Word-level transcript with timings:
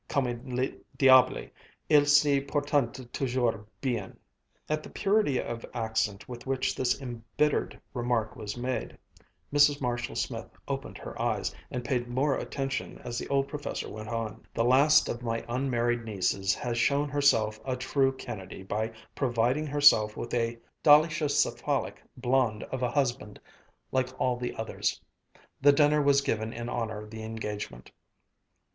Comme 0.07 0.25
le 0.55 0.73
diable, 0.97 1.51
ils 1.87 2.07
se 2.09 2.39
portent 2.47 3.11
toujours 3.13 3.67
bien." 3.81 4.17
At 4.67 4.81
the 4.81 4.89
purity 4.89 5.39
of 5.39 5.63
accent 5.75 6.27
with 6.27 6.47
which 6.47 6.73
this 6.73 6.99
embittered 6.99 7.79
remark 7.93 8.35
was 8.35 8.57
made, 8.57 8.97
Mrs. 9.53 9.79
Marshall 9.79 10.15
Smith 10.15 10.49
opened 10.67 10.97
her 10.97 11.21
eyes, 11.21 11.53
and 11.69 11.85
paid 11.85 12.07
more 12.07 12.33
attention 12.33 12.99
as 13.03 13.19
the 13.19 13.27
old 13.27 13.47
professor 13.47 13.91
went 13.91 14.09
on. 14.09 14.43
"The 14.55 14.63
last 14.63 15.07
of 15.07 15.21
my 15.21 15.45
unmarried 15.47 16.03
nieces 16.03 16.55
has 16.55 16.79
shown 16.79 17.07
herself 17.07 17.59
a 17.63 17.75
true 17.75 18.11
Kennedy 18.11 18.63
by 18.63 18.91
providing 19.13 19.67
herself 19.67 20.17
with 20.17 20.33
a 20.33 20.57
dolichocephalic 20.81 21.97
blond 22.17 22.63
of 22.71 22.81
a 22.81 22.89
husband, 22.89 23.39
like 23.91 24.19
all 24.19 24.35
the 24.35 24.55
others. 24.55 24.99
The 25.61 25.71
dinner 25.71 26.01
was 26.01 26.21
given 26.21 26.53
in 26.53 26.69
honor 26.69 26.97
of 27.03 27.11
the 27.11 27.21
engagement." 27.21 27.91